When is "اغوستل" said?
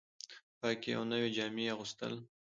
1.73-2.13